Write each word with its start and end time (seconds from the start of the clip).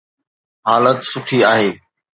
حالت 0.67 0.99
سٺي 1.11 1.39
آهي 1.51 1.71